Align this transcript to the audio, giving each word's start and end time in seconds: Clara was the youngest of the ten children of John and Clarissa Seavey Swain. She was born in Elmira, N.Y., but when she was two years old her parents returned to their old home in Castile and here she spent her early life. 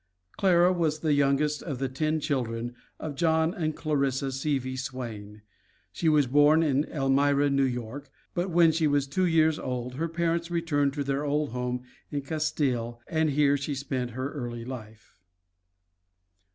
Clara 0.35 0.73
was 0.73 1.01
the 1.01 1.13
youngest 1.13 1.61
of 1.61 1.77
the 1.77 1.87
ten 1.87 2.19
children 2.19 2.73
of 2.99 3.13
John 3.13 3.53
and 3.53 3.75
Clarissa 3.75 4.31
Seavey 4.31 4.75
Swain. 4.75 5.43
She 5.91 6.09
was 6.09 6.25
born 6.25 6.63
in 6.63 6.85
Elmira, 6.85 7.45
N.Y., 7.45 7.99
but 8.33 8.49
when 8.49 8.71
she 8.71 8.87
was 8.87 9.05
two 9.05 9.27
years 9.27 9.59
old 9.59 9.93
her 9.97 10.09
parents 10.09 10.49
returned 10.49 10.93
to 10.93 11.03
their 11.03 11.23
old 11.23 11.51
home 11.51 11.83
in 12.09 12.23
Castile 12.23 12.99
and 13.05 13.29
here 13.29 13.55
she 13.57 13.75
spent 13.75 14.09
her 14.17 14.31
early 14.33 14.65
life. 14.65 15.19